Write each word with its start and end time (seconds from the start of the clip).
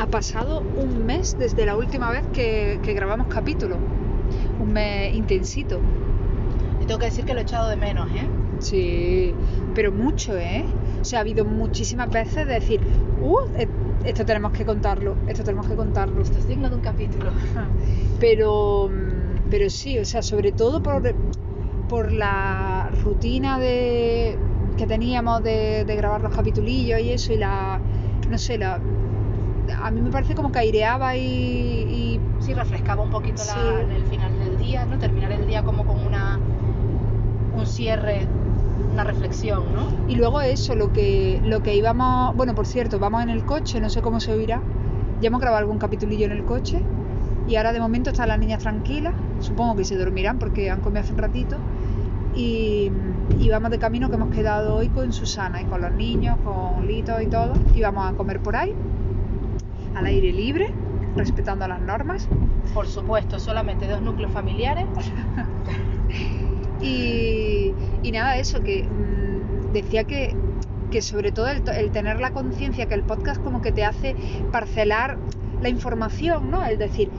Ha 0.00 0.06
pasado 0.06 0.62
un 0.62 1.04
mes 1.04 1.36
desde 1.38 1.66
la 1.66 1.76
última 1.76 2.10
vez 2.10 2.24
que, 2.32 2.80
que 2.82 2.94
grabamos 2.94 3.26
capítulo. 3.26 3.76
Un 4.58 4.72
mes 4.72 5.14
intensito. 5.14 5.78
Y 6.80 6.86
tengo 6.86 6.98
que 6.98 7.04
decir 7.04 7.26
que 7.26 7.34
lo 7.34 7.40
he 7.40 7.42
echado 7.42 7.68
de 7.68 7.76
menos, 7.76 8.08
¿eh? 8.14 8.26
Sí, 8.60 9.34
pero 9.74 9.92
mucho, 9.92 10.38
¿eh? 10.38 10.64
O 11.02 11.04
sea, 11.04 11.18
ha 11.18 11.20
habido 11.20 11.44
muchísimas 11.44 12.10
veces 12.10 12.46
de 12.46 12.54
decir, 12.54 12.80
uh, 13.22 13.36
e- 13.58 13.68
esto 14.04 14.24
tenemos 14.24 14.52
que 14.52 14.64
contarlo, 14.64 15.16
esto 15.28 15.44
tenemos 15.44 15.68
que 15.68 15.74
contarlo. 15.74 16.22
Esto 16.22 16.38
es 16.38 16.48
digno 16.48 16.70
de 16.70 16.76
un 16.76 16.80
capítulo. 16.80 17.30
Pero, 18.18 18.88
mm, 18.88 19.50
pero 19.50 19.68
sí, 19.68 19.98
o 19.98 20.06
sea, 20.06 20.22
sobre 20.22 20.52
todo 20.52 20.82
por, 20.82 21.14
por 21.90 22.10
la 22.10 22.90
rutina 23.04 23.58
de, 23.58 24.38
que 24.78 24.86
teníamos 24.86 25.42
de, 25.42 25.84
de 25.84 25.94
grabar 25.94 26.22
los 26.22 26.34
capitulillos 26.34 27.00
y 27.00 27.12
eso, 27.12 27.34
y 27.34 27.36
la, 27.36 27.78
no 28.30 28.38
sé, 28.38 28.56
la, 28.56 28.80
a 29.72 29.90
mí 29.90 30.00
me 30.00 30.10
parece 30.10 30.34
como 30.34 30.50
que 30.52 30.58
aireaba 30.60 31.16
y, 31.16 31.20
y 31.22 32.20
Sí, 32.40 32.54
refrescaba 32.54 33.02
un 33.02 33.10
poquito 33.10 33.42
la- 33.44 33.52
Sí. 33.52 33.94
el 33.96 34.04
final 34.04 34.38
del 34.38 34.56
día, 34.58 34.86
¿no? 34.86 34.98
Terminar 34.98 35.32
el 35.32 35.46
día 35.46 35.62
como 35.62 35.84
con 35.84 36.04
una 36.06 36.38
un 37.56 37.66
cierre, 37.66 38.26
una 38.92 39.04
reflexión, 39.04 39.64
¿no? 39.74 39.88
Y 40.08 40.14
luego 40.16 40.40
eso, 40.40 40.74
lo 40.74 40.92
que, 40.92 41.40
lo 41.44 41.62
que 41.62 41.74
íbamos, 41.74 42.34
bueno, 42.36 42.54
por 42.54 42.66
cierto, 42.66 42.98
vamos 42.98 43.22
en 43.22 43.28
el 43.30 43.44
coche, 43.44 43.80
no 43.80 43.90
sé 43.90 44.00
cómo 44.02 44.20
se 44.20 44.32
oirá. 44.32 44.62
Ya 45.20 45.26
hemos 45.28 45.40
grabado 45.40 45.58
algún 45.60 45.78
capitulillo 45.78 46.24
en 46.26 46.32
el 46.32 46.44
coche 46.44 46.82
y 47.46 47.56
ahora 47.56 47.72
de 47.72 47.80
momento 47.80 48.10
están 48.10 48.28
las 48.28 48.38
niñas 48.38 48.60
tranquilas, 48.60 49.12
supongo 49.40 49.76
que 49.76 49.84
se 49.84 49.96
dormirán 49.96 50.38
porque 50.38 50.70
han 50.70 50.80
comido 50.80 51.00
hace 51.02 51.12
un 51.12 51.18
ratito. 51.18 51.56
Y, 52.34 52.90
y 53.38 53.48
vamos 53.50 53.70
de 53.70 53.78
camino 53.78 54.08
que 54.08 54.14
hemos 54.14 54.30
quedado 54.34 54.76
hoy 54.76 54.88
con 54.88 55.12
Susana 55.12 55.60
y 55.60 55.64
con 55.64 55.80
los 55.82 55.92
niños, 55.92 56.38
con 56.44 56.86
Lito 56.86 57.20
y 57.20 57.26
todo. 57.26 57.52
Y 57.74 57.82
vamos 57.82 58.10
a 58.10 58.14
comer 58.16 58.40
por 58.40 58.54
ahí, 58.56 58.72
al 59.94 60.06
aire 60.06 60.32
libre, 60.32 60.72
respetando 61.16 61.66
las 61.68 61.80
normas. 61.80 62.28
Por 62.74 62.86
supuesto, 62.86 63.38
solamente 63.38 63.86
dos 63.88 64.00
núcleos 64.02 64.32
familiares. 64.32 64.86
Y, 66.82 67.74
y 68.02 68.12
nada, 68.12 68.38
eso 68.38 68.62
que 68.62 68.84
mm, 68.84 69.72
decía 69.72 70.04
que, 70.04 70.34
que 70.90 71.02
sobre 71.02 71.32
todo 71.32 71.48
el, 71.48 71.62
el 71.68 71.90
tener 71.92 72.20
la 72.20 72.30
conciencia 72.32 72.86
que 72.86 72.94
el 72.94 73.04
podcast 73.04 73.42
como 73.42 73.60
que 73.60 73.72
te 73.72 73.84
hace 73.84 74.16
parcelar 74.50 75.18
la 75.60 75.68
información, 75.68 76.50
¿no? 76.50 76.64
El 76.64 76.78
decir, 76.78 77.10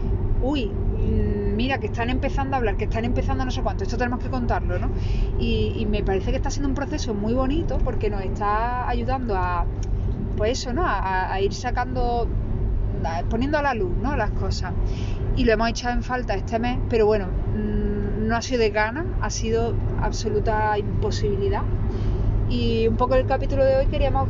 uy, 0.41 0.67
mm, 0.67 1.56
mira 1.56 1.80
que 1.80 1.88
están 1.88 2.09
empezando 2.09 2.56
a 2.56 2.59
hablar, 2.59 2.75
que 2.78 2.85
están 2.85 3.06
empezando 3.06 3.45
no 3.45 3.52
sé 3.52 3.61
cuánto, 3.61 3.83
esto 3.83 3.97
tenemos 3.97 4.19
que 4.19 4.30
contarlo, 4.30 4.80
¿no? 4.80 4.91
Y, 5.38 5.73
y 5.78 5.85
me 5.85 6.03
parece 6.03 6.31
que 6.31 6.38
está 6.38 6.50
siendo 6.50 6.69
un 6.69 6.75
proceso 6.75 7.13
muy 7.13 7.33
bonito 7.33 7.78
porque 7.83 8.09
nos 8.09 8.22
está 8.23 8.88
ayudando 8.89 9.35
a, 9.38 9.66
pues 10.35 10.59
eso, 10.59 10.73
¿no? 10.73 10.85
A, 10.85 11.31
a 11.31 11.41
ir 11.41 11.53
sacando, 11.53 12.28
poniendo 13.30 13.57
a 13.57 13.61
la 13.61 13.73
luz, 13.73 13.91
¿no? 14.02 14.16
Las 14.16 14.31
cosas. 14.31 14.73
Y 15.35 15.45
lo 15.45 15.53
hemos 15.53 15.69
echado 15.69 15.94
en 15.94 16.03
falta 16.03 16.35
este 16.35 16.59
mes, 16.59 16.77
pero 16.89 17.05
bueno, 17.05 17.27
mm, 17.27 18.27
no 18.27 18.35
ha 18.35 18.41
sido 18.41 18.59
de 18.59 18.69
gana, 18.69 19.05
ha 19.21 19.30
sido 19.30 19.73
absoluta 20.02 20.77
imposibilidad. 20.77 21.63
Y 22.49 22.88
un 22.88 22.97
poco 22.97 23.16
el 23.16 23.25
capítulo 23.25 23.63
de 23.63 23.77
hoy 23.77 23.85
queríamos 23.88 24.27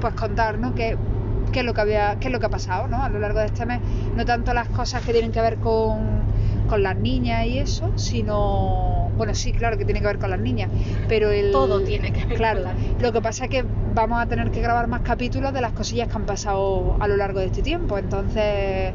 pues 0.00 0.14
contar, 0.14 0.58
qué 0.74 1.60
es 1.60 1.64
lo 1.64 1.74
que 1.74 1.80
había, 1.80 2.16
qué 2.20 2.28
es 2.28 2.32
lo 2.32 2.40
que 2.40 2.46
ha 2.46 2.50
pasado, 2.50 2.88
¿no? 2.88 3.02
A 3.02 3.08
lo 3.08 3.18
largo 3.18 3.38
de 3.38 3.46
este 3.46 3.66
mes. 3.66 3.80
No 4.16 4.24
tanto 4.24 4.52
las 4.54 4.68
cosas 4.68 5.02
que 5.04 5.12
tienen 5.12 5.32
que 5.32 5.40
ver 5.40 5.56
con, 5.58 6.22
con 6.68 6.82
las 6.82 6.96
niñas 6.96 7.46
y 7.46 7.58
eso, 7.58 7.90
sino 7.96 9.03
bueno, 9.16 9.34
sí, 9.34 9.52
claro 9.52 9.76
que 9.78 9.84
tiene 9.84 10.00
que 10.00 10.06
ver 10.06 10.18
con 10.18 10.30
las 10.30 10.40
niñas, 10.40 10.70
pero 11.08 11.30
el 11.30 11.50
Todo 11.52 11.80
tiene 11.80 12.12
que 12.12 12.24
ver 12.26 12.36
claro, 12.36 12.60
con 12.62 12.64
las 12.70 12.76
niñas. 12.82 13.02
lo 13.02 13.12
que 13.12 13.20
pasa 13.20 13.44
es 13.44 13.50
que 13.50 13.64
vamos 13.94 14.20
a 14.20 14.26
tener 14.26 14.50
que 14.50 14.60
grabar 14.60 14.86
más 14.88 15.02
capítulos 15.02 15.52
de 15.52 15.60
las 15.60 15.72
cosillas 15.72 16.08
que 16.08 16.14
han 16.16 16.24
pasado 16.26 16.96
a 17.00 17.06
lo 17.08 17.16
largo 17.16 17.38
de 17.40 17.46
este 17.46 17.62
tiempo, 17.62 17.96
entonces 17.98 18.92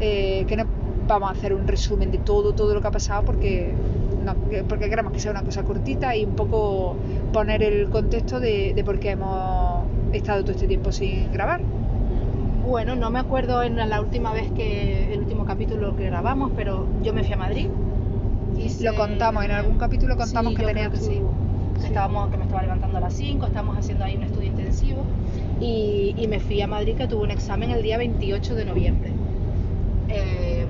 eh, 0.00 0.44
que 0.48 0.56
no 0.56 0.64
vamos 1.06 1.28
a 1.28 1.32
hacer 1.32 1.52
un 1.54 1.66
resumen 1.66 2.10
de 2.10 2.18
todo, 2.18 2.54
todo 2.54 2.74
lo 2.74 2.80
que 2.80 2.88
ha 2.88 2.90
pasado 2.90 3.24
porque 3.24 3.74
no, 4.24 4.34
que- 4.48 4.64
porque 4.64 4.88
queremos 4.88 5.12
que 5.12 5.18
sea 5.20 5.30
una 5.32 5.42
cosa 5.42 5.62
cortita 5.64 6.16
y 6.16 6.24
un 6.24 6.34
poco 6.34 6.96
poner 7.32 7.62
el 7.62 7.88
contexto 7.90 8.40
de, 8.40 8.72
de 8.74 8.84
por 8.84 8.98
qué 8.98 9.10
hemos 9.10 9.84
estado 10.12 10.42
todo 10.42 10.52
este 10.52 10.66
tiempo 10.66 10.92
sin 10.92 11.30
grabar. 11.32 11.60
Bueno, 12.66 12.96
no 12.96 13.10
me 13.10 13.18
acuerdo 13.18 13.62
en 13.62 13.76
la 13.76 14.00
última 14.00 14.32
vez 14.32 14.50
que 14.52 15.12
el 15.12 15.20
último 15.20 15.44
capítulo 15.44 15.94
que 15.94 16.06
grabamos, 16.06 16.50
pero 16.56 16.88
yo 17.02 17.12
me 17.12 17.22
fui 17.22 17.34
a 17.34 17.36
Madrid. 17.36 17.68
Lo 18.80 18.94
contamos, 18.94 19.44
en 19.44 19.50
algún 19.50 19.78
capítulo 19.78 20.16
contamos 20.16 20.52
Sí, 20.52 20.58
que 20.58 20.66
tenía 20.66 20.90
que 20.90 20.96
sí. 20.96 21.20
Que 21.80 21.86
estábamos, 21.86 22.30
que 22.30 22.36
me 22.36 22.44
estaba 22.44 22.62
levantando 22.62 22.98
a 22.98 23.00
las 23.00 23.14
5, 23.14 23.46
estábamos 23.46 23.76
haciendo 23.76 24.04
ahí 24.04 24.16
un 24.16 24.22
estudio 24.22 24.48
intensivo 24.48 25.02
y, 25.60 26.14
y 26.16 26.26
me 26.28 26.40
fui 26.40 26.60
a 26.60 26.66
Madrid 26.66 26.96
que 26.96 27.06
tuve 27.08 27.24
un 27.24 27.30
examen 27.30 27.70
el 27.70 27.82
día 27.82 27.98
28 27.98 28.54
de 28.54 28.64
noviembre. 28.64 29.10
Eh, 30.08 30.66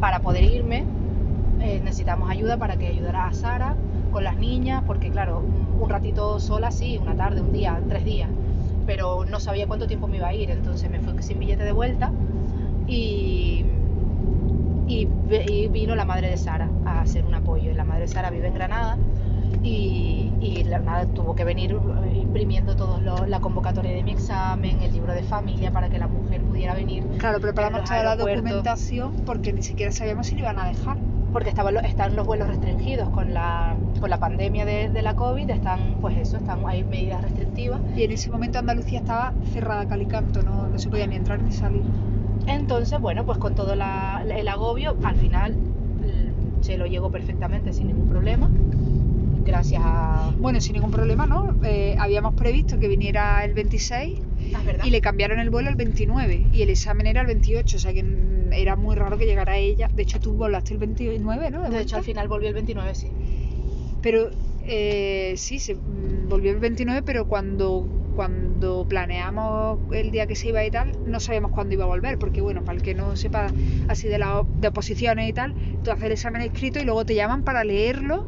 para 0.00 0.20
poder 0.20 0.44
irme 0.44 0.84
eh, 1.60 1.80
necesitamos 1.82 2.30
ayuda 2.30 2.56
para 2.56 2.76
que 2.76 2.86
ayudara 2.86 3.26
a 3.26 3.32
Sara 3.32 3.74
con 4.12 4.24
las 4.24 4.36
niñas, 4.36 4.82
porque 4.86 5.10
claro, 5.10 5.40
un, 5.40 5.82
un 5.82 5.90
ratito 5.90 6.38
sola 6.38 6.70
sí, 6.70 6.98
una 6.98 7.16
tarde, 7.16 7.40
un 7.40 7.52
día, 7.52 7.80
tres 7.88 8.04
días, 8.04 8.30
pero 8.86 9.24
no 9.24 9.40
sabía 9.40 9.66
cuánto 9.66 9.86
tiempo 9.86 10.06
me 10.06 10.16
iba 10.18 10.28
a 10.28 10.34
ir, 10.34 10.50
entonces 10.50 10.88
me 10.90 11.00
fui 11.00 11.20
sin 11.22 11.38
billete 11.38 11.64
de 11.64 11.72
vuelta 11.72 12.12
y, 12.86 13.64
y, 14.88 15.08
y 15.30 15.68
vino 15.68 15.94
la 15.94 16.04
madre 16.04 16.30
de 16.30 16.36
Sara 16.36 16.68
a 16.84 17.00
hacer 17.02 17.24
un 17.24 17.34
apoyo. 17.34 17.70
Y 17.70 17.74
la 17.74 17.84
madre 17.84 18.02
de 18.02 18.08
Sara 18.08 18.30
vive 18.30 18.48
en 18.48 18.54
Granada 18.54 18.96
y, 19.62 20.32
y 20.40 20.64
la, 20.64 20.78
nada, 20.78 21.06
tuvo 21.06 21.34
que 21.34 21.44
venir 21.44 21.72
eh, 21.72 22.18
imprimiendo 22.18 22.76
toda 22.76 23.26
la 23.26 23.40
convocatoria 23.40 23.92
de 23.92 24.02
mi 24.02 24.12
examen, 24.12 24.82
el 24.82 24.92
libro 24.92 25.12
de 25.12 25.22
familia 25.22 25.70
para 25.70 25.88
que 25.88 25.98
la 25.98 26.08
mujer 26.08 26.42
pudiera 26.42 26.74
venir. 26.74 27.04
Claro, 27.18 27.40
preparamos 27.40 27.80
los 27.80 27.88
toda 27.90 28.02
la 28.02 28.16
documentación 28.16 29.12
porque 29.24 29.52
ni 29.52 29.62
siquiera 29.62 29.92
sabíamos 29.92 30.26
si 30.26 30.34
lo 30.34 30.40
iban 30.40 30.58
a 30.58 30.66
dejar. 30.68 30.96
Porque 31.30 31.50
estaban 31.50 31.74
los, 31.74 31.84
están 31.84 32.16
los 32.16 32.26
vuelos 32.26 32.48
restringidos 32.48 33.10
con 33.10 33.34
la, 33.34 33.76
con 34.00 34.08
la 34.08 34.18
pandemia 34.18 34.64
de, 34.64 34.88
de 34.88 35.02
la 35.02 35.14
COVID, 35.14 35.50
están, 35.50 35.96
pues 36.00 36.16
eso, 36.16 36.38
están, 36.38 36.66
hay 36.66 36.84
medidas 36.84 37.20
restrictivas. 37.20 37.82
Y 37.94 38.04
en 38.04 38.12
ese 38.12 38.30
momento 38.30 38.58
Andalucía 38.58 39.00
estaba 39.00 39.34
cerrada 39.52 39.86
calicanto, 39.86 40.42
no, 40.42 40.68
no 40.68 40.78
se 40.78 40.88
podía 40.88 41.06
ni 41.06 41.16
entrar 41.16 41.42
ni 41.42 41.52
salir. 41.52 41.82
Entonces, 42.48 43.00
bueno, 43.00 43.24
pues 43.24 43.38
con 43.38 43.54
todo 43.54 43.74
la- 43.76 44.22
el 44.24 44.48
agobio, 44.48 44.96
al 45.02 45.16
final 45.16 45.52
mm, 46.00 46.62
se 46.62 46.76
lo 46.76 46.86
llegó 46.86 47.10
perfectamente 47.10 47.72
sin 47.72 47.88
ningún 47.88 48.08
problema. 48.08 48.50
Gracias 49.44 49.80
a. 49.84 50.32
Bueno, 50.38 50.60
sin 50.60 50.74
ningún 50.74 50.90
problema, 50.90 51.26
¿no? 51.26 51.56
Eh, 51.64 51.96
habíamos 51.98 52.34
previsto 52.34 52.78
que 52.78 52.88
viniera 52.88 53.44
el 53.44 53.54
26 53.54 54.20
Ah, 54.54 54.62
y 54.82 54.90
le 54.90 55.00
cambiaron 55.02 55.40
el 55.40 55.50
vuelo 55.50 55.68
al 55.68 55.76
29 55.76 56.46
y 56.52 56.62
el 56.62 56.70
examen 56.70 57.06
era 57.06 57.20
el 57.20 57.26
28, 57.26 57.76
o 57.76 57.80
sea 57.80 57.92
que 57.92 58.02
mm, 58.02 58.52
era 58.52 58.76
muy 58.76 58.94
raro 58.96 59.18
que 59.18 59.26
llegara 59.26 59.58
ella. 59.58 59.90
De 59.94 60.02
hecho, 60.02 60.18
tú 60.20 60.34
volaste 60.34 60.72
el 60.74 60.80
29, 60.80 61.50
¿no? 61.50 61.60
De 61.62 61.66
hecho, 61.66 61.72
vuelta. 61.74 61.96
al 61.98 62.04
final 62.04 62.28
volvió 62.28 62.48
el 62.48 62.54
29, 62.54 62.94
sí. 62.94 63.08
Pero 64.00 64.30
eh, 64.66 65.34
sí, 65.36 65.58
se 65.58 65.74
mm, 65.74 66.28
volvió 66.28 66.52
el 66.52 66.60
29, 66.60 67.02
pero 67.02 67.26
cuando, 67.26 67.86
cuando 68.18 68.84
planeamos 68.88 69.78
el 69.92 70.10
día 70.10 70.26
que 70.26 70.34
se 70.34 70.48
iba 70.48 70.64
y 70.64 70.72
tal, 70.72 70.90
no 71.04 71.20
sabíamos 71.20 71.52
cuándo 71.52 71.74
iba 71.74 71.84
a 71.84 71.86
volver, 71.86 72.18
porque 72.18 72.40
bueno, 72.40 72.64
para 72.64 72.74
el 72.74 72.82
que 72.82 72.92
no 72.92 73.14
sepa 73.14 73.52
así 73.86 74.08
de 74.08 74.18
las 74.18 74.42
de 74.56 74.66
oposiciones 74.66 75.28
y 75.28 75.32
tal, 75.32 75.54
tú 75.82 75.92
haces 75.92 76.06
el 76.06 76.12
examen 76.18 76.42
escrito 76.42 76.80
y 76.80 76.84
luego 76.84 77.04
te 77.04 77.14
llaman 77.14 77.44
para 77.44 77.62
leerlo 77.62 78.26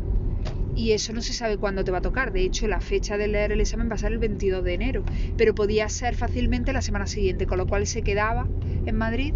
y 0.76 0.92
eso 0.92 1.12
no 1.12 1.22
se 1.22 1.32
sabe 1.32 1.58
cuándo 1.58 1.82
te 1.82 1.90
va 1.90 1.98
a 1.98 2.02
tocar. 2.02 2.30
De 2.30 2.42
hecho, 2.44 2.68
la 2.68 2.80
fecha 2.80 3.18
de 3.18 3.26
leer 3.26 3.50
el 3.50 3.60
examen 3.60 3.90
va 3.90 3.94
a 3.96 3.98
ser 3.98 4.12
el 4.12 4.18
22 4.18 4.62
de 4.62 4.74
enero, 4.74 5.02
pero 5.36 5.56
podía 5.56 5.88
ser 5.88 6.14
fácilmente 6.14 6.72
la 6.72 6.82
semana 6.82 7.08
siguiente, 7.08 7.46
con 7.46 7.58
lo 7.58 7.66
cual 7.66 7.84
se 7.88 8.04
quedaba 8.04 8.46
en 8.86 8.94
Madrid 8.94 9.34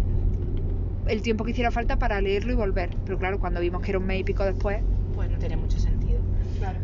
el 1.05 1.21
tiempo 1.21 1.43
que 1.43 1.51
hiciera 1.51 1.69
falta 1.69 1.97
para 1.97 2.21
leerlo 2.21 2.53
y 2.53 2.55
volver. 2.55 2.91
Pero 3.03 3.17
claro, 3.17 3.39
cuando 3.39 3.59
vimos 3.59 3.81
que 3.81 3.91
era 3.91 3.99
un 3.99 4.05
mes 4.05 4.21
y 4.21 4.23
pico 4.23 4.45
después, 4.45 4.81
Pues 5.13 5.29
no 5.29 5.37
tiene 5.37 5.57
mucho 5.57 5.79
sentido. 5.79 6.21
claro. 6.59 6.79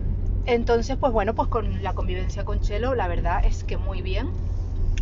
Entonces, 0.46 0.97
pues 1.00 1.13
bueno, 1.13 1.34
pues 1.35 1.47
con 1.50 1.81
la 1.84 1.94
convivencia 1.94 2.44
con 2.44 2.59
Chelo, 2.59 2.96
la 2.96 3.07
verdad 3.07 3.41
es 3.44 3.63
que 3.63 3.78
muy 3.78 4.02
bien. 4.02 4.29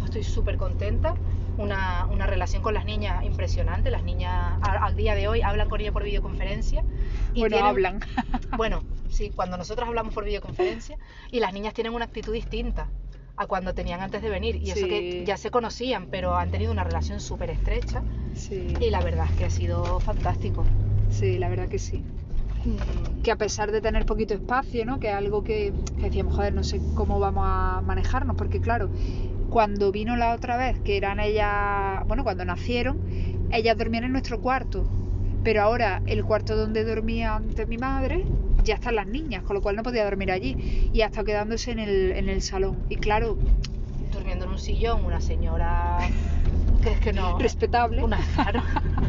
Estoy 0.03 0.23
súper 0.23 0.57
contenta. 0.57 1.13
Una, 1.57 2.07
una 2.09 2.25
relación 2.25 2.61
con 2.61 2.73
las 2.73 2.85
niñas 2.85 3.23
impresionante. 3.25 3.91
Las 3.91 4.03
niñas 4.03 4.57
a- 4.61 4.85
al 4.85 4.95
día 4.95 5.13
de 5.15 5.27
hoy 5.27 5.41
hablan 5.41 5.67
con 5.67 5.81
ella 5.81 5.91
por 5.91 6.03
videoconferencia. 6.03 6.83
y 7.33 7.41
bueno, 7.41 7.57
tienen- 7.57 7.69
hablan. 7.69 7.99
Bueno, 8.57 8.83
sí, 9.09 9.31
cuando 9.35 9.57
nosotros 9.57 9.87
hablamos 9.87 10.13
por 10.13 10.23
videoconferencia 10.25 10.97
y 11.31 11.39
las 11.39 11.53
niñas 11.53 11.73
tienen 11.73 11.93
una 11.93 12.05
actitud 12.05 12.33
distinta 12.33 12.89
a 13.35 13.45
cuando 13.45 13.73
tenían 13.73 14.01
antes 14.01 14.21
de 14.21 14.29
venir. 14.29 14.55
Y 14.55 14.71
eso 14.71 14.87
que 14.87 15.23
ya 15.25 15.37
se 15.37 15.51
conocían, 15.51 16.07
pero 16.07 16.35
han 16.35 16.49
tenido 16.49 16.71
una 16.71 16.83
relación 16.83 17.19
súper 17.19 17.49
estrecha. 17.51 18.03
Sí, 18.33 18.73
Y 18.79 18.89
la 18.89 19.01
verdad 19.01 19.25
es 19.29 19.35
que 19.37 19.45
ha 19.45 19.49
sido 19.49 19.99
fantástico. 19.99 20.65
sí, 21.09 21.37
la 21.37 21.49
verdad 21.49 21.67
que 21.69 21.77
sí. 21.79 22.03
Mm, 22.65 23.21
Que 23.23 23.31
a 23.31 23.35
pesar 23.35 23.71
de 23.71 23.81
tener 23.81 24.05
poquito 24.05 24.33
espacio, 24.33 24.85
¿no? 24.85 24.99
Que 24.99 25.09
es 25.09 25.13
algo 25.13 25.43
que, 25.43 25.73
que 25.97 26.03
decíamos, 26.03 26.33
joder, 26.35 26.53
no 26.53 26.63
sé 26.63 26.79
cómo 26.95 27.19
vamos 27.19 27.43
a 27.45 27.81
manejarnos, 27.85 28.35
porque 28.35 28.59
claro, 28.59 28.89
cuando 29.49 29.91
vino 29.91 30.15
la 30.15 30.33
otra 30.33 30.57
vez, 30.57 30.79
que 30.79 30.95
eran 30.97 31.19
ellas, 31.19 32.01
bueno, 32.07 32.23
cuando 32.23 32.45
nacieron, 32.45 32.97
ellas 33.51 33.77
dormían 33.77 34.05
en 34.05 34.11
nuestro 34.13 34.39
cuarto, 34.39 34.85
pero 35.43 35.61
ahora 35.61 36.01
el 36.05 36.23
cuarto 36.23 36.55
donde 36.55 36.83
dormía 36.83 37.35
antes 37.35 37.67
mi 37.67 37.77
madre, 37.77 38.23
ya 38.63 38.75
están 38.75 38.95
las 38.95 39.07
niñas, 39.07 39.43
con 39.43 39.55
lo 39.55 39.61
cual 39.61 39.75
no 39.75 39.83
podía 39.83 40.03
dormir 40.03 40.31
allí, 40.31 40.57
y 40.93 41.01
ha 41.01 41.07
estado 41.07 41.25
quedándose 41.25 41.71
en 41.71 41.79
el, 41.79 42.11
en 42.13 42.29
el 42.29 42.41
salón. 42.41 42.85
Y 42.89 42.95
claro, 42.97 43.37
Durmiendo 44.13 44.45
en 44.45 44.51
un 44.51 44.57
sillón, 44.57 45.05
una 45.05 45.19
señora 45.21 45.97
que 46.81 46.91
es 46.93 46.99
que 46.99 47.13
no. 47.13 47.37
respetable. 47.39 48.03
Una, 48.03 48.17
claro. 48.35 48.61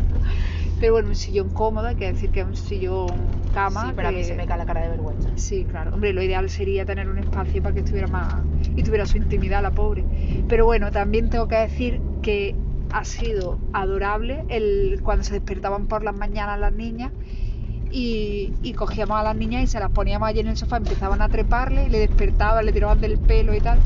Pero 0.80 0.94
bueno, 0.94 1.08
un 1.08 1.14
sillón 1.14 1.50
cómodo, 1.50 1.86
hay 1.88 1.94
que 1.96 2.06
decir 2.06 2.30
que 2.30 2.40
es 2.40 2.46
un 2.46 2.56
sillón 2.56 3.06
cama. 3.52 3.86
Sí, 3.88 3.92
pero 3.94 4.08
a 4.08 4.12
mí 4.12 4.18
que- 4.18 4.24
se 4.24 4.34
me 4.34 4.46
cae 4.46 4.58
la 4.58 4.64
cara 4.64 4.80
de 4.80 4.88
vergüenza. 4.88 5.30
Sí, 5.36 5.64
claro. 5.66 5.92
Hombre, 5.94 6.12
lo 6.14 6.22
ideal 6.22 6.48
sería 6.48 6.84
tener 6.86 7.08
un 7.08 7.18
espacio 7.18 7.62
para 7.62 7.74
que 7.74 7.80
estuviera 7.80 8.08
más. 8.08 8.46
y 8.76 8.82
tuviera 8.82 9.04
su 9.04 9.16
intimidad, 9.18 9.62
la 9.62 9.72
pobre. 9.72 10.06
Pero 10.48 10.64
bueno, 10.64 10.90
también 10.90 11.28
tengo 11.28 11.48
que 11.48 11.56
decir 11.56 12.00
que 12.22 12.54
ha 12.92 13.04
sido 13.04 13.58
adorable 13.72 14.44
el 14.48 15.00
cuando 15.02 15.22
se 15.24 15.34
despertaban 15.34 15.86
por 15.86 16.02
las 16.02 16.14
mañanas 16.14 16.58
las 16.58 16.72
niñas 16.72 17.12
y, 17.90 18.52
y 18.62 18.72
cogíamos 18.74 19.18
a 19.18 19.22
las 19.22 19.36
niñas 19.36 19.62
y 19.64 19.66
se 19.66 19.80
las 19.80 19.90
poníamos 19.90 20.28
allí 20.28 20.40
en 20.40 20.48
el 20.48 20.56
sofá, 20.56 20.76
empezaban 20.76 21.20
a 21.22 21.28
treparle, 21.28 21.88
le 21.88 21.98
despertaban, 21.98 22.64
le 22.64 22.72
tiraban 22.72 23.00
del 23.00 23.18
pelo 23.18 23.54
y 23.54 23.60
tal. 23.60 23.78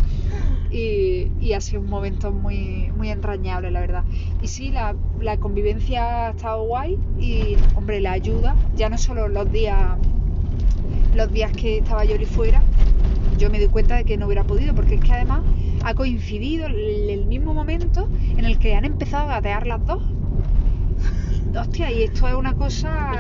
Y, 0.75 1.31
y 1.41 1.53
ha 1.53 1.61
sido 1.61 1.81
un 1.83 1.89
momento 1.89 2.33
muy, 2.33 2.91
muy 2.97 3.09
entrañable, 3.11 3.71
la 3.71 3.79
verdad. 3.79 4.03
Y 4.43 4.49
sí, 4.49 4.71
la, 4.71 4.97
la 5.21 5.37
convivencia 5.37 6.27
ha 6.27 6.31
estado 6.31 6.65
guay 6.65 6.99
y, 7.21 7.57
hombre, 7.77 8.01
la 8.01 8.11
ayuda, 8.11 8.57
ya 8.75 8.89
no 8.89 8.99
solo 8.99 9.29
los 9.29 9.51
días 9.53 9.97
los 11.15 11.33
días 11.33 11.53
que 11.53 11.79
estaba 11.79 12.05
Yori 12.05 12.25
fuera, 12.27 12.61
yo 13.39 13.49
me 13.49 13.61
doy 13.61 13.69
cuenta 13.69 13.95
de 13.97 14.05
que 14.05 14.17
no 14.17 14.27
hubiera 14.27 14.43
podido, 14.43 14.75
porque 14.75 14.97
es 14.97 15.01
que 15.01 15.13
además 15.13 15.43
ha 15.85 15.95
coincidido 15.95 16.67
el, 16.67 17.09
el 17.09 17.27
mismo 17.27 17.55
momento 17.55 18.09
en 18.37 18.45
el 18.45 18.59
que 18.59 18.75
han 18.75 18.85
empezado 18.85 19.31
a 19.31 19.35
gatear 19.37 19.67
las 19.67 19.85
dos. 19.87 20.03
Hostia, 21.57 21.93
y 21.93 22.03
esto 22.03 22.27
es 22.27 22.35
una 22.35 22.55
cosa... 22.55 23.13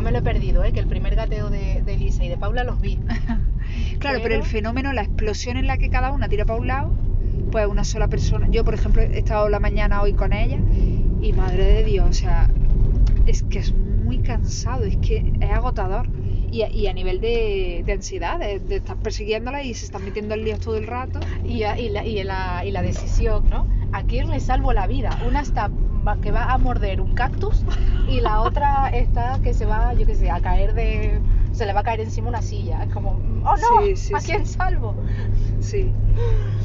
No 0.00 0.04
me 0.04 0.12
lo 0.12 0.20
he 0.20 0.22
perdido, 0.22 0.64
¿eh? 0.64 0.72
que 0.72 0.80
el 0.80 0.86
primer 0.86 1.14
gateo 1.14 1.50
de, 1.50 1.82
de 1.82 1.92
Elisa 1.92 2.24
y 2.24 2.28
de 2.30 2.38
Paula 2.38 2.64
los 2.64 2.80
vi. 2.80 2.98
Claro, 3.98 4.20
pero 4.22 4.34
el 4.36 4.40
pero- 4.40 4.44
fenómeno, 4.50 4.94
la 4.94 5.02
explosión 5.02 5.58
en 5.58 5.66
la 5.66 5.76
que 5.76 5.90
cada 5.90 6.10
una 6.10 6.26
tira 6.26 6.46
para 6.46 6.58
un 6.58 6.66
lado, 6.68 6.90
pues 7.52 7.66
una 7.66 7.84
sola 7.84 8.08
persona. 8.08 8.48
Yo, 8.50 8.64
por 8.64 8.72
ejemplo, 8.72 9.02
he 9.02 9.18
estado 9.18 9.50
la 9.50 9.60
mañana 9.60 10.00
hoy 10.00 10.14
con 10.14 10.32
ella 10.32 10.58
y 11.20 11.34
madre 11.34 11.64
de 11.64 11.84
Dios, 11.84 12.08
o 12.08 12.12
sea, 12.14 12.48
es 13.26 13.42
que 13.42 13.58
es 13.58 13.74
muy 13.74 14.20
cansado, 14.20 14.84
es 14.86 14.96
que 14.96 15.34
es 15.38 15.50
agotador. 15.50 16.08
Y, 16.50 16.62
a- 16.62 16.70
y 16.72 16.86
a 16.88 16.92
nivel 16.92 17.20
de, 17.20 17.82
de 17.86 17.92
ansiedad, 17.92 18.38
de, 18.38 18.58
de 18.58 18.76
estar 18.76 18.96
persiguiéndola 18.96 19.62
y 19.62 19.74
se 19.74 19.84
están 19.86 20.02
metiendo 20.04 20.34
en 20.34 20.44
líos 20.44 20.60
todo 20.60 20.76
el 20.76 20.86
rato. 20.86 21.20
Y, 21.44 21.62
y 21.64 21.88
la, 21.90 22.04
y, 22.04 22.22
la, 22.24 22.64
y 22.64 22.70
la 22.70 22.82
decisión, 22.82 23.48
¿no? 23.48 23.66
¿A 23.92 24.02
quién 24.04 24.30
le 24.30 24.40
salvo 24.40 24.72
la 24.72 24.86
vida? 24.86 25.18
Una 25.24 25.40
está 25.40 25.70
que 26.22 26.30
va 26.32 26.44
a 26.52 26.58
morder 26.58 27.00
un 27.00 27.12
cactus 27.14 27.64
y 28.08 28.20
la 28.20 28.40
otra 28.40 28.88
está 28.88 29.38
que 29.42 29.52
se 29.54 29.66
va, 29.66 29.92
yo 29.94 30.06
qué 30.06 30.14
sé, 30.14 30.30
a 30.30 30.40
caer 30.40 30.74
de... 30.74 31.20
Se 31.52 31.66
le 31.66 31.72
va 31.72 31.80
a 31.80 31.82
caer 31.82 32.00
encima 32.00 32.28
una 32.28 32.42
silla. 32.42 32.82
Es 32.84 32.92
como, 32.92 33.10
oh 33.10 33.56
no, 33.56 33.82
Sí, 33.82 33.96
sí, 33.96 34.14
¿a 34.14 34.20
sí. 34.20 34.32
quién 34.32 34.46
salvo? 34.46 34.94
Sí. 35.60 35.92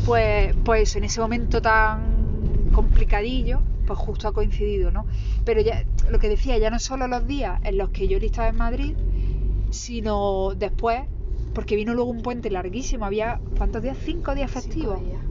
Pues, 0.06 0.54
pues 0.64 0.96
en 0.96 1.04
ese 1.04 1.20
momento 1.20 1.62
tan 1.62 2.70
complicadillo, 2.72 3.62
pues 3.88 3.98
justo 4.00 4.28
ha 4.28 4.34
coincidido, 4.34 4.92
¿no? 4.92 5.06
Pero 5.44 5.62
ya, 5.62 5.84
lo 6.10 6.20
que 6.20 6.30
decía, 6.30 6.58
ya 6.58 6.70
no 6.70 6.80
solo 6.80 7.08
los 7.08 7.26
días 7.28 7.60
en 7.64 7.78
los 7.78 7.90
que 7.90 8.08
yo 8.08 8.18
estaba 8.18 8.48
en 8.50 8.58
Madrid, 8.58 8.96
sino 9.72 10.54
después, 10.56 11.04
porque 11.54 11.76
vino 11.76 11.94
luego 11.94 12.10
un 12.10 12.22
puente 12.22 12.50
larguísimo, 12.50 13.06
había, 13.06 13.40
¿cuántos 13.58 13.82
días? 13.82 13.98
Cinco 14.02 14.36
días 14.36 14.52
festivos. 14.52 15.00
Cinco 15.00 15.10
días. 15.10 15.26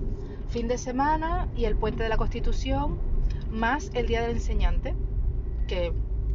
Fin 0.49 0.69
de 0.69 0.79
semana 0.79 1.49
y 1.57 1.65
el 1.65 1.77
puente 1.77 2.03
de 2.03 2.09
la 2.09 2.17
Constitución, 2.17 2.99
más 3.51 3.91
el 3.95 4.07
Día 4.07 4.23
del 4.23 4.33
Enseñante, 4.33 4.95
que 5.67 5.93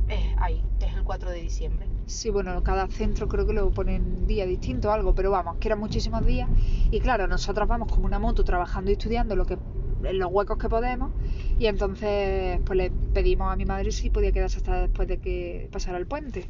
es 0.10 0.38
ahí, 0.38 0.64
es 0.80 0.94
el 0.96 1.04
4 1.04 1.30
de 1.30 1.42
diciembre. 1.42 1.88
Sí, 2.06 2.30
bueno, 2.30 2.64
cada 2.64 2.88
centro 2.88 3.28
creo 3.28 3.46
que 3.46 3.54
lo 3.54 3.70
ponen 3.70 4.26
día 4.26 4.46
distinto 4.46 4.90
o 4.90 4.92
algo, 4.92 5.14
pero 5.14 5.30
vamos, 5.30 5.58
que 5.58 5.68
eran 5.68 5.80
muchísimos 5.80 6.26
días. 6.26 6.50
Y 6.90 7.00
claro, 7.00 7.28
nosotros 7.28 7.68
vamos 7.68 7.92
como 7.92 8.06
una 8.06 8.18
moto 8.18 8.44
trabajando 8.44 8.90
y 8.90 8.94
estudiando 8.94 9.36
lo 9.36 9.46
que 9.46 9.58
en 10.04 10.20
los 10.20 10.32
huecos 10.32 10.58
que 10.58 10.70
podemos. 10.70 11.12
Y 11.60 11.68
entonces, 11.68 12.60
pues 12.66 12.78
le 12.78 12.92
pedimos 13.14 13.52
a 13.52 13.56
mi 13.56 13.66
madre 13.66 13.92
si 13.92 14.10
podía 14.10 14.32
quedarse 14.32 14.58
hasta 14.58 14.82
después 14.82 15.08
de 15.08 15.20
que 15.20 15.70
pasara 15.72 15.98
el 15.98 16.08
puente. 16.08 16.50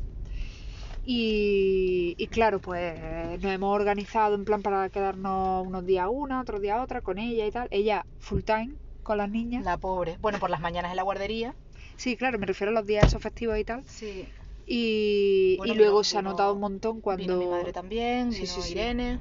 Y, 1.04 2.16
y 2.18 2.28
claro, 2.28 2.60
pues 2.60 3.00
nos 3.42 3.52
hemos 3.52 3.76
organizado 3.76 4.36
en 4.36 4.46
plan 4.46 4.62
para 4.62 4.90
quedarnos 4.90 5.66
unos 5.66 5.86
días 5.86 6.08
una, 6.12 6.42
otros 6.42 6.62
días 6.62 6.80
otra, 6.80 7.02
con 7.02 7.18
ella 7.18 7.46
y 7.46 7.52
tal. 7.52 7.68
Ella 7.72 8.06
full 8.20 8.42
time 8.42 8.76
con 9.02 9.18
las 9.18 9.30
niñas. 9.30 9.64
La 9.66 9.78
pobre. 9.78 10.18
Bueno, 10.22 10.40
por 10.40 10.50
las 10.50 10.62
mañanas 10.62 10.92
en 10.92 10.98
la 10.98 11.04
guardería. 11.04 11.56
Sí, 11.96 12.16
claro, 12.16 12.38
me 12.38 12.46
refiero 12.46 12.72
a 12.72 12.74
los 12.74 12.86
días 12.86 13.08
esos 13.08 13.22
festivos 13.22 13.58
y 13.58 13.64
tal. 13.64 13.84
Sí. 13.88 14.28
Y, 14.68 15.56
Bueno, 15.58 15.74
y 15.74 15.78
luego 15.78 15.94
vino- 15.98 16.04
se 16.04 16.18
ha 16.18 16.22
notado 16.22 16.54
un 16.54 16.60
montón 16.60 17.02
cuando... 17.02 17.24
Vino 17.24 17.40
mi 17.40 17.48
madre 17.48 17.74
también, 17.74 18.32
Sí, 18.32 18.42
vino 18.42 18.54
sí, 18.54 18.62
sí. 18.62 18.72
Irene. 18.74 19.20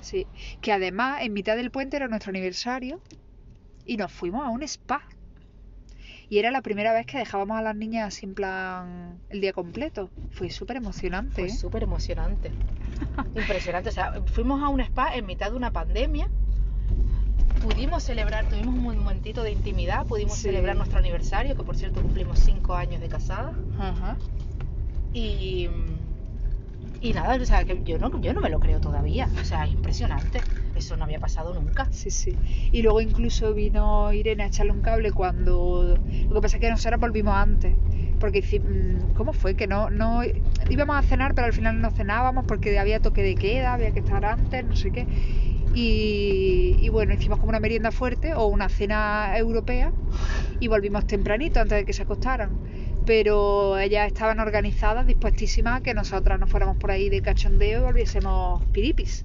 Sí, 0.00 0.26
que 0.60 0.72
además 0.72 1.22
en 1.22 1.32
mitad 1.32 1.56
del 1.56 1.70
puente 1.70 1.96
era 1.96 2.08
nuestro 2.08 2.30
aniversario 2.30 3.00
y 3.84 3.96
nos 3.96 4.12
fuimos 4.12 4.44
a 4.46 4.50
un 4.50 4.62
spa. 4.62 5.02
Y 6.30 6.38
era 6.38 6.50
la 6.50 6.60
primera 6.60 6.92
vez 6.92 7.06
que 7.06 7.16
dejábamos 7.18 7.58
a 7.58 7.62
las 7.62 7.74
niñas 7.74 8.08
así 8.08 8.26
en 8.26 8.34
plan 8.34 9.18
el 9.30 9.40
día 9.40 9.52
completo. 9.52 10.10
Fue 10.30 10.50
súper 10.50 10.76
emocionante. 10.76 11.34
Fue 11.34 11.46
¿eh? 11.46 11.50
súper 11.50 11.82
emocionante. 11.84 12.50
Impresionante. 13.34 13.88
O 13.88 13.92
sea, 13.92 14.12
fuimos 14.26 14.62
a 14.62 14.68
un 14.68 14.80
spa 14.80 15.14
en 15.14 15.24
mitad 15.24 15.50
de 15.50 15.56
una 15.56 15.70
pandemia. 15.70 16.28
Pudimos 17.62 18.02
celebrar, 18.04 18.48
tuvimos 18.48 18.74
un 18.74 18.98
momentito 18.98 19.42
de 19.42 19.50
intimidad, 19.52 20.06
pudimos 20.06 20.36
Sí. 20.36 20.42
celebrar 20.42 20.76
nuestro 20.76 20.98
aniversario, 20.98 21.56
que 21.56 21.64
por 21.64 21.76
cierto 21.76 22.02
cumplimos 22.02 22.38
cinco 22.38 22.74
años 22.74 23.00
de 23.00 23.08
casada. 23.08 23.52
Ajá. 23.78 24.16
Y, 25.12 25.68
y 27.00 27.12
nada, 27.14 27.34
o 27.34 27.44
sea, 27.44 27.64
que 27.64 27.82
yo 27.84 27.98
no, 27.98 28.20
yo 28.20 28.32
no 28.34 28.40
me 28.42 28.50
lo 28.50 28.60
creo 28.60 28.80
todavía. 28.80 29.28
O 29.40 29.44
sea, 29.44 29.64
es 29.64 29.72
impresionante. 29.72 30.40
Eso 30.78 30.96
no 30.96 31.04
había 31.04 31.18
pasado 31.18 31.52
nunca. 31.52 31.88
Sí, 31.90 32.08
sí. 32.08 32.36
Y 32.70 32.82
luego 32.82 33.00
incluso 33.00 33.52
vino 33.52 34.12
Irene 34.12 34.44
a 34.44 34.46
echarle 34.46 34.70
un 34.70 34.80
cable 34.80 35.10
cuando... 35.10 35.98
Lo 36.28 36.34
que 36.34 36.40
pasa 36.40 36.56
es 36.56 36.60
que 36.60 36.70
nosotros 36.70 37.00
volvimos 37.00 37.34
antes. 37.34 37.74
Porque 38.20 38.40
mm, 38.40 39.14
¿cómo 39.14 39.32
fue? 39.32 39.54
Que 39.56 39.66
no, 39.66 39.90
no 39.90 40.22
íbamos 40.70 40.96
a 40.96 41.02
cenar, 41.02 41.34
pero 41.34 41.48
al 41.48 41.52
final 41.52 41.80
no 41.80 41.90
cenábamos 41.90 42.44
porque 42.46 42.78
había 42.78 43.00
toque 43.00 43.24
de 43.24 43.34
queda, 43.34 43.74
había 43.74 43.90
que 43.90 43.98
estar 43.98 44.24
antes, 44.24 44.64
no 44.64 44.76
sé 44.76 44.92
qué. 44.92 45.08
Y, 45.74 46.76
y 46.78 46.88
bueno, 46.90 47.12
hicimos 47.12 47.40
como 47.40 47.50
una 47.50 47.60
merienda 47.60 47.90
fuerte 47.90 48.34
o 48.34 48.46
una 48.46 48.68
cena 48.68 49.36
europea 49.36 49.90
y 50.60 50.68
volvimos 50.68 51.08
tempranito 51.08 51.58
antes 51.58 51.78
de 51.78 51.84
que 51.84 51.92
se 51.92 52.04
acostaran. 52.04 52.50
Pero 53.04 53.78
ellas 53.78 54.06
estaban 54.06 54.38
organizadas, 54.38 55.08
dispuestísimas 55.08 55.80
a 55.80 55.82
que 55.82 55.92
nosotras 55.92 56.38
nos 56.38 56.48
fuéramos 56.48 56.76
por 56.76 56.92
ahí 56.92 57.08
de 57.08 57.20
cachondeo 57.20 57.80
y 57.80 57.82
volviésemos 57.82 58.64
piripis. 58.66 59.24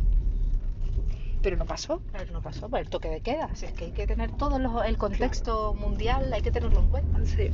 Pero 1.43 1.57
no 1.57 1.65
pasó. 1.65 2.01
Pero 2.11 2.31
no 2.31 2.41
pasó, 2.41 2.69
por 2.69 2.79
el 2.79 2.89
toque 2.89 3.09
de 3.09 3.19
queda. 3.21 3.45
Así 3.51 3.65
es 3.65 3.73
que 3.73 3.85
hay 3.85 3.91
que 3.91 4.07
tener 4.07 4.31
todo 4.31 4.57
los- 4.57 4.85
el 4.85 4.97
contexto 4.97 5.75
mundial, 5.75 6.31
hay 6.33 6.41
que 6.41 6.51
tenerlo 6.51 6.79
en 6.79 6.87
cuenta. 6.87 7.19
Sí. 7.25 7.51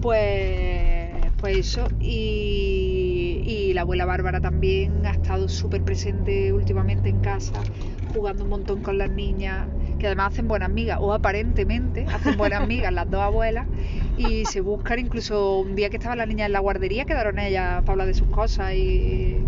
Pues, 0.00 1.32
pues 1.40 1.56
eso. 1.56 1.88
Y, 2.00 3.42
y 3.44 3.74
la 3.74 3.80
abuela 3.82 4.06
Bárbara 4.06 4.40
también 4.40 5.04
ha 5.04 5.10
estado 5.10 5.48
súper 5.48 5.82
presente 5.82 6.52
últimamente 6.52 7.10
en 7.10 7.20
casa, 7.20 7.60
jugando 8.12 8.44
un 8.44 8.50
montón 8.50 8.80
con 8.82 8.96
las 8.98 9.10
niñas, 9.10 9.66
que 9.98 10.06
además 10.06 10.28
hacen 10.32 10.46
buenas 10.46 10.66
amigas, 10.70 10.98
o 11.00 11.12
aparentemente 11.12 12.06
hacen 12.06 12.36
buenas 12.36 12.60
amigas 12.62 12.92
las 12.92 13.10
dos 13.10 13.20
abuelas, 13.20 13.66
y 14.16 14.44
se 14.44 14.60
buscan 14.60 15.00
incluso 15.00 15.58
un 15.60 15.74
día 15.74 15.90
que 15.90 15.96
estaban 15.96 16.18
las 16.18 16.28
niñas 16.28 16.46
en 16.46 16.52
la 16.52 16.60
guardería, 16.60 17.04
quedaron 17.04 17.38
ellas 17.40 17.80
para 17.82 17.92
hablar 17.92 18.06
de 18.06 18.14
sus 18.14 18.28
cosas 18.28 18.74
y, 18.74 19.38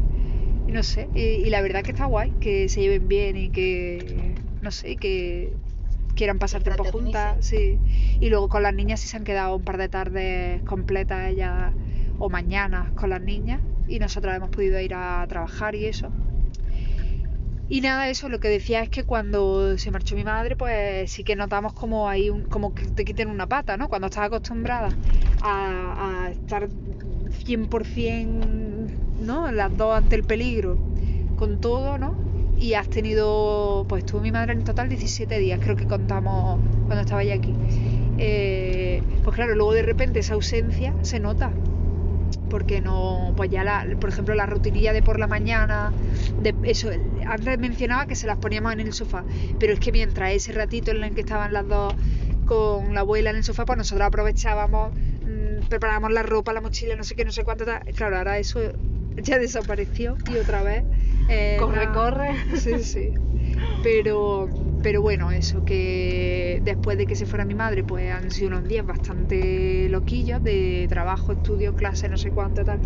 y 0.70 0.72
no 0.72 0.82
sé. 0.84 1.08
Y, 1.14 1.20
y 1.46 1.50
la 1.50 1.62
verdad 1.62 1.82
que 1.82 1.90
está 1.90 2.06
guay, 2.06 2.30
que 2.40 2.68
se 2.68 2.80
lleven 2.80 3.08
bien 3.08 3.36
y 3.36 3.50
que, 3.50 4.36
no 4.60 4.70
sé, 4.70 4.96
que 4.96 5.52
quieran 6.14 6.38
pasar 6.38 6.62
tiempo 6.62 6.84
juntas, 6.84 7.36
sí. 7.40 7.78
Y 8.20 8.28
luego 8.28 8.48
con 8.48 8.62
las 8.62 8.72
niñas 8.72 9.00
sí 9.00 9.08
se 9.08 9.16
han 9.16 9.24
quedado 9.24 9.56
un 9.56 9.64
par 9.64 9.78
de 9.78 9.88
tardes 9.88 10.62
completas 10.62 11.28
ellas 11.28 11.72
o 12.18 12.28
mañanas 12.28 12.92
con 12.92 13.10
las 13.10 13.20
niñas 13.20 13.60
y 13.88 13.98
nosotras 13.98 14.36
hemos 14.36 14.50
podido 14.50 14.78
ir 14.80 14.94
a 14.94 15.26
trabajar 15.28 15.74
y 15.74 15.86
eso. 15.86 16.12
Y 17.68 17.80
nada, 17.80 18.08
eso 18.08 18.28
lo 18.28 18.40
que 18.40 18.48
decía 18.48 18.82
es 18.82 18.90
que 18.90 19.04
cuando 19.04 19.78
se 19.78 19.90
marchó 19.90 20.16
mi 20.16 20.24
madre, 20.24 20.56
pues 20.56 21.10
sí 21.10 21.22
que 21.24 21.36
notamos 21.36 21.72
como 21.72 22.08
hay 22.08 22.28
un, 22.30 22.44
como 22.44 22.74
que 22.74 22.84
te 22.86 23.04
quiten 23.04 23.28
una 23.28 23.46
pata, 23.46 23.76
¿no? 23.76 23.88
Cuando 23.88 24.06
estás 24.08 24.26
acostumbrada 24.26 24.88
a, 25.40 26.24
a 26.26 26.30
estar 26.30 26.68
100%, 27.44 28.79
¿no? 29.20 29.50
Las 29.52 29.76
dos 29.76 29.96
ante 29.96 30.16
el 30.16 30.24
peligro, 30.24 30.78
con 31.36 31.60
todo, 31.60 31.98
¿no? 31.98 32.14
Y 32.58 32.74
has 32.74 32.88
tenido, 32.88 33.86
pues 33.88 34.04
estuvo 34.04 34.20
mi 34.20 34.32
madre 34.32 34.52
en 34.52 34.64
total 34.64 34.88
17 34.88 35.38
días, 35.38 35.60
creo 35.62 35.76
que 35.76 35.86
contamos 35.86 36.60
cuando 36.86 37.00
estaba 37.00 37.24
ya 37.24 37.34
aquí. 37.34 37.54
Eh, 38.18 39.02
pues 39.24 39.34
claro, 39.34 39.54
luego 39.54 39.72
de 39.72 39.82
repente 39.82 40.18
esa 40.18 40.34
ausencia 40.34 40.92
se 41.02 41.20
nota 41.20 41.52
porque 42.50 42.80
no, 42.82 43.32
pues 43.36 43.50
ya 43.50 43.64
la, 43.64 43.86
por 43.98 44.10
ejemplo 44.10 44.34
la 44.34 44.44
rutinilla 44.44 44.92
de 44.92 45.02
por 45.02 45.18
la 45.18 45.26
mañana, 45.26 45.92
de 46.42 46.54
eso, 46.64 46.90
antes 47.24 47.58
mencionaba 47.58 48.06
que 48.06 48.16
se 48.16 48.26
las 48.26 48.36
poníamos 48.36 48.72
en 48.74 48.80
el 48.80 48.92
sofá, 48.92 49.24
pero 49.58 49.72
es 49.72 49.80
que 49.80 49.92
mientras 49.92 50.32
ese 50.32 50.52
ratito 50.52 50.90
en 50.90 51.02
el 51.02 51.14
que 51.14 51.20
estaban 51.20 51.52
las 51.52 51.66
dos 51.66 51.94
con 52.44 52.92
la 52.94 53.00
abuela 53.00 53.30
en 53.30 53.36
el 53.36 53.44
sofá, 53.44 53.64
pues 53.64 53.78
nosotros 53.78 54.06
aprovechábamos, 54.06 54.92
mm, 54.92 55.68
preparábamos 55.68 56.12
la 56.12 56.24
ropa, 56.24 56.52
la 56.52 56.60
mochila, 56.60 56.96
no 56.96 57.04
sé 57.04 57.14
qué, 57.14 57.24
no 57.24 57.32
sé 57.32 57.44
cuánto, 57.44 57.64
claro, 57.94 58.18
ahora 58.18 58.38
eso 58.38 58.60
ya 59.22 59.38
desapareció 59.38 60.18
y 60.24 60.38
otra 60.38 60.62
vez. 60.62 60.84
eh, 61.28 61.58
Corre, 61.58 61.90
corre. 61.92 62.30
Sí, 62.56 62.84
sí. 62.84 63.12
Pero, 63.82 64.48
pero 64.82 65.02
bueno, 65.02 65.30
eso, 65.32 65.62
que 65.62 66.60
después 66.62 66.98
de 66.98 67.06
que 67.06 67.16
se 67.16 67.26
fuera 67.26 67.44
mi 67.44 67.54
madre, 67.54 67.84
pues 67.84 68.10
han 68.12 68.30
sido 68.30 68.48
unos 68.48 68.64
días 68.68 68.84
bastante 68.86 69.88
loquillos 69.90 70.42
de 70.42 70.86
trabajo, 70.88 71.32
estudio, 71.32 71.74
clase, 71.74 72.08
no 72.08 72.18
sé 72.18 72.32
cuánto, 72.32 72.64
tal. 72.64 72.80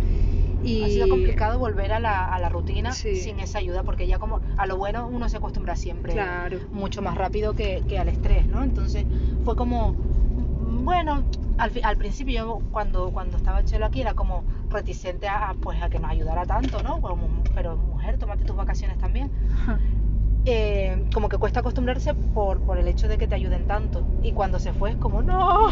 Y 0.61 0.85
Ha 0.85 0.89
sido 0.89 1.07
complicado 1.09 1.59
volver 1.59 1.91
a 1.93 1.99
la, 1.99 2.25
a 2.25 2.39
la 2.39 2.49
rutina 2.49 2.91
Sí. 2.93 3.15
sin 3.21 3.39
esa 3.39 3.59
ayuda, 3.59 3.83
porque 3.83 4.07
ya 4.07 4.19
como 4.19 4.41
a 4.57 4.65
lo 4.67 4.77
bueno 4.77 5.07
uno 5.07 5.29
se 5.29 5.37
acostumbra 5.37 5.75
siempre 5.75 6.13
Claro. 6.13 6.59
mucho 6.71 7.01
más 7.01 7.15
rápido 7.17 7.53
que, 7.55 7.83
que 7.87 7.99
al 7.99 8.09
estrés, 8.09 8.47
¿no? 8.47 8.63
Entonces 8.63 9.05
fue 9.43 9.55
como, 9.55 9.97
bueno, 10.29 11.27
al, 11.57 11.97
principio 11.97 12.33
yo 12.33 12.61
cuando, 12.71 13.11
cuando 13.11 13.37
estaba 13.37 13.63
Chelo 13.63 13.85
aquí 13.85 14.01
era 14.01 14.13
como 14.13 14.43
reticente 14.69 15.27
a, 15.27 15.49
a, 15.49 15.53
pues, 15.53 15.81
a 15.81 15.89
que 15.89 15.99
nos 15.99 16.11
ayudara 16.11 16.45
tanto, 16.45 16.83
¿no? 16.83 17.01
Como, 17.01 17.43
pero 17.53 17.77
mujer, 17.77 18.17
tómate 18.17 18.43
tus 18.43 18.55
vacaciones 18.55 18.97
también. 18.97 19.31
Eh, 20.47 21.07
como 21.11 21.27
que 21.27 21.39
cuesta 21.39 21.61
acostumbrarse 21.61 22.13
por, 22.13 22.61
por 22.61 22.77
el 22.77 22.87
hecho 22.87 23.07
de 23.07 23.17
que 23.17 23.27
te 23.27 23.33
ayuden 23.33 23.65
tanto. 23.65 24.05
Y 24.21 24.31
cuando 24.31 24.59
se 24.59 24.73
fue 24.73 24.91
es 24.91 24.97
como, 24.97 25.23
no. 25.23 25.69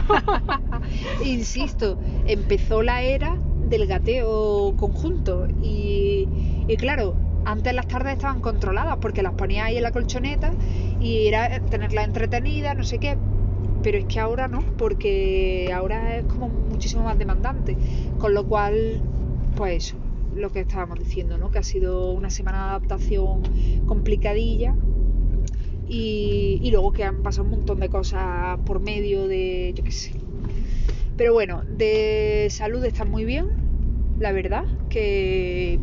Insisto, 1.23 1.99
empezó 2.25 2.81
la 2.81 3.03
era 3.03 3.37
del 3.67 3.85
gateo 3.85 4.75
conjunto 4.75 5.47
y, 5.61 6.27
y 6.67 6.75
claro, 6.77 7.15
antes 7.45 7.71
las 7.73 7.87
tardes 7.87 8.13
estaban 8.13 8.41
controladas 8.41 8.97
porque 8.97 9.21
las 9.21 9.33
ponía 9.33 9.65
ahí 9.65 9.77
en 9.77 9.83
la 9.83 9.91
colchoneta 9.91 10.53
y 10.99 11.27
era 11.27 11.59
tenerlas 11.59 12.05
entretenidas, 12.05 12.75
no 12.75 12.83
sé 12.83 12.97
qué, 12.97 13.15
pero 13.81 13.97
es 13.97 14.05
que 14.05 14.19
ahora 14.19 14.47
no, 14.47 14.63
porque 14.77 15.71
ahora 15.73 16.17
es 16.17 16.25
como 16.25 16.47
muchísimo 16.49 17.03
más 17.03 17.17
demandante, 17.17 17.75
con 18.17 18.33
lo 18.33 18.45
cual, 18.45 19.01
pues 19.55 19.85
eso, 19.85 19.97
lo 20.35 20.51
que 20.51 20.61
estábamos 20.61 20.99
diciendo, 20.99 21.37
¿no? 21.37 21.51
Que 21.51 21.59
ha 21.59 21.63
sido 21.63 22.11
una 22.11 22.29
semana 22.29 22.59
de 22.59 22.69
adaptación 22.69 23.43
complicadilla 23.85 24.75
y, 25.87 26.59
y 26.61 26.71
luego 26.71 26.91
que 26.91 27.03
han 27.03 27.21
pasado 27.21 27.43
un 27.43 27.51
montón 27.51 27.79
de 27.79 27.89
cosas 27.89 28.57
por 28.65 28.79
medio 28.79 29.27
de, 29.27 29.73
yo 29.75 29.83
qué 29.83 29.91
sé. 29.91 30.11
Pero 31.17 31.33
bueno, 31.33 31.63
de 31.69 32.47
salud 32.49 32.83
están 32.85 33.11
muy 33.11 33.25
bien, 33.25 33.45
la 34.19 34.31
verdad, 34.31 34.63
que 34.89 35.79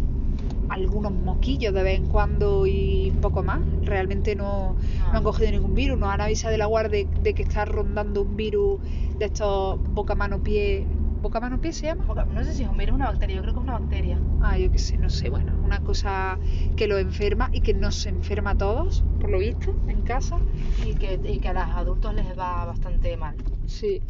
algunos 0.71 1.13
moquillos 1.13 1.75
de 1.75 1.83
vez 1.83 1.99
en 1.99 2.07
cuando 2.07 2.67
y 2.67 3.13
poco 3.21 3.43
más. 3.43 3.61
Realmente 3.83 4.35
no, 4.35 4.77
no 5.13 5.19
han 5.19 5.25
cogido 5.25 5.51
ningún 5.51 5.75
virus, 5.75 5.99
nos 5.99 6.11
han 6.11 6.21
avisado 6.21 6.53
de 6.53 6.59
la 6.59 6.67
guardia 6.67 6.91
de, 7.05 7.09
de 7.21 7.35
que 7.35 7.43
está 7.43 7.65
rondando 7.65 8.23
un 8.23 8.37
virus 8.37 8.81
de 9.19 9.27
estos 9.27 9.79
boca 9.95 10.15
mano 10.15 10.39
pie. 10.39 10.87
¿Boca 11.21 11.39
mano 11.41 11.61
pie 11.61 11.73
se 11.73 11.87
llama? 11.87 12.05
Porque 12.07 12.23
No 12.33 12.43
sé 12.45 12.55
si 12.55 12.63
es 12.63 12.69
un 12.69 12.79
virus 12.79 12.93
o 12.93 12.97
una 12.97 13.11
bacteria, 13.11 13.37
yo 13.37 13.43
creo 13.43 13.53
que 13.53 13.61
es 13.61 13.65
una 13.65 13.79
bacteria. 13.79 14.19
Ah, 14.41 14.57
yo 14.57 14.71
qué 14.71 14.79
sé, 14.79 14.97
no 14.97 15.11
sé, 15.11 15.29
bueno, 15.29 15.53
una 15.63 15.81
cosa 15.81 16.39
que 16.77 16.87
lo 16.87 16.97
enferma 16.99 17.51
y 17.53 17.61
que 17.61 17.75
nos 17.75 18.07
enferma 18.07 18.53
a 18.53 18.55
todos, 18.55 19.05
por 19.21 19.31
lo 19.31 19.39
visto, 19.39 19.71
en 19.87 20.03
casa. 20.03 20.39
Y 20.87 20.95
que, 20.95 21.21
y 21.25 21.39
que 21.41 21.49
a 21.49 21.53
los 21.53 21.65
adultos 21.65 22.15
les 22.15 22.39
va 22.39 22.65
bastante 22.65 23.17
mal. 23.19 23.35
Sí. 23.67 24.01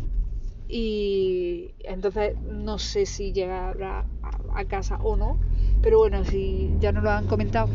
Y 0.69 1.71
entonces 1.81 2.37
no 2.43 2.79
sé 2.79 3.05
si 3.07 3.33
llegará 3.33 4.05
a, 4.23 4.61
a 4.61 4.65
casa 4.67 4.99
o 5.03 5.17
no, 5.17 5.37
pero 5.83 5.99
bueno, 5.99 6.25
si 6.25 6.75
ya 6.81 6.93
nos 6.93 7.03
lo 7.03 7.11
han 7.11 7.27
comentado. 7.27 7.69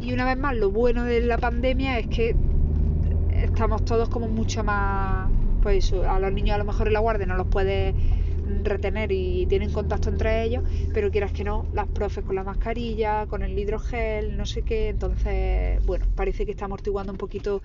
Y 0.00 0.12
una 0.12 0.24
vez 0.24 0.36
más, 0.36 0.56
lo 0.56 0.70
bueno 0.70 1.04
de 1.04 1.20
la 1.20 1.38
pandemia 1.38 1.98
es 1.98 2.06
que 2.06 2.36
estamos 3.42 3.84
todos 3.84 4.08
como 4.08 4.28
mucho 4.28 4.64
más, 4.64 5.30
pues 5.62 5.86
eso, 5.86 6.08
a 6.08 6.18
los 6.18 6.32
niños 6.32 6.54
a 6.54 6.58
lo 6.58 6.64
mejor 6.64 6.86
en 6.88 6.94
la 6.94 7.00
guardia 7.00 7.26
no 7.26 7.36
los 7.36 7.46
puedes 7.46 7.94
retener 8.62 9.12
y 9.12 9.46
tienen 9.46 9.72
contacto 9.72 10.08
entre 10.08 10.42
ellos, 10.42 10.62
pero 10.94 11.10
quieras 11.10 11.32
que 11.32 11.44
no, 11.44 11.66
las 11.72 11.86
profes 11.86 12.24
con 12.24 12.34
la 12.34 12.44
mascarilla, 12.44 13.26
con 13.26 13.42
el 13.42 13.58
hidrogel, 13.58 14.36
no 14.36 14.46
sé 14.46 14.62
qué, 14.62 14.88
entonces, 14.88 15.84
bueno, 15.84 16.06
parece 16.14 16.46
que 16.46 16.52
está 16.52 16.64
amortiguando 16.64 17.12
un 17.12 17.18
poquito, 17.18 17.62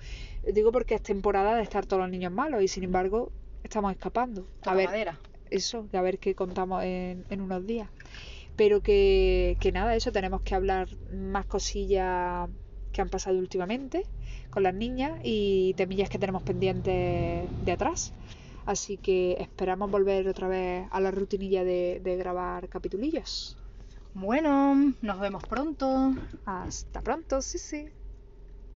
digo 0.52 0.72
porque 0.72 0.94
es 0.94 1.02
temporada 1.02 1.56
de 1.56 1.62
estar 1.62 1.86
todos 1.86 2.02
los 2.02 2.10
niños 2.10 2.32
malos 2.32 2.62
y 2.62 2.68
sin 2.68 2.84
embargo 2.84 3.32
estamos 3.62 3.92
escapando. 3.92 4.46
A 4.62 4.74
ver, 4.74 4.86
madera. 4.86 5.18
eso, 5.50 5.86
a 5.92 6.02
ver 6.02 6.18
qué 6.18 6.34
contamos 6.34 6.82
en, 6.84 7.24
en 7.30 7.40
unos 7.40 7.66
días. 7.66 7.88
Pero 8.56 8.80
que, 8.80 9.56
que 9.60 9.72
nada, 9.72 9.96
eso, 9.96 10.12
tenemos 10.12 10.42
que 10.42 10.54
hablar 10.54 10.88
más 11.12 11.46
cosillas 11.46 12.48
que 12.92 13.00
han 13.02 13.08
pasado 13.08 13.38
últimamente 13.38 14.06
con 14.50 14.62
las 14.62 14.74
niñas 14.74 15.12
y 15.24 15.74
temillas 15.74 16.08
que 16.08 16.18
tenemos 16.18 16.42
pendientes 16.42 17.48
de 17.64 17.72
atrás. 17.72 18.12
Así 18.66 18.96
que 18.96 19.36
esperamos 19.40 19.90
volver 19.90 20.28
otra 20.28 20.48
vez 20.48 20.86
a 20.90 21.00
la 21.00 21.10
rutinilla 21.10 21.64
de, 21.64 22.00
de 22.02 22.16
grabar 22.16 22.68
capitulillos. 22.68 23.56
Bueno, 24.14 24.94
nos 25.02 25.18
vemos 25.18 25.42
pronto. 25.42 26.14
Hasta 26.46 27.00
pronto, 27.02 27.42
sí, 27.42 27.58
sí. 27.58 27.88